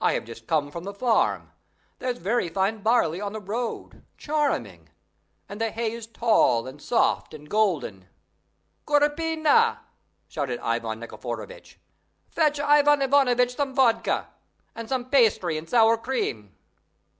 [0.00, 1.52] I have just come from the farm.
[1.98, 4.88] There's very fine barley on the road, charming!
[5.46, 8.08] and the hay is tall and soft and golden!"
[8.86, 9.80] "Gorpina!"
[10.26, 11.78] shouted Ivan Nikiforovitch,
[12.30, 14.28] "fetch Ivan Ivanovitch some vodka,
[14.74, 16.56] and some pastry and sour cream!"